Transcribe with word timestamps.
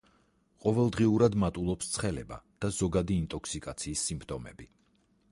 ყოველდღიურად 0.61 1.35
მატულობს 1.43 1.91
ცხელება 1.97 2.39
და 2.65 2.71
ზოგადი 2.77 3.17
ინტოქსიკაციის 3.25 4.07
სიმპტომები. 4.09 4.67